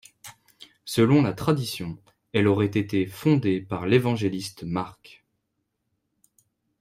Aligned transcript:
Selon 0.83 1.21
la 1.21 1.31
tradition, 1.31 1.95
elle 2.33 2.47
aurait 2.47 2.65
été 2.65 3.05
fondée 3.05 3.61
par 3.61 3.85
l'évangéliste 3.85 4.63
Marc. 4.63 5.23